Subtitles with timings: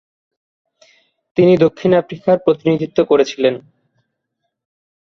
[1.37, 3.55] তিনি দক্ষিণ আফ্রিকার প্রতিনিধিত্ব করেছিলেন।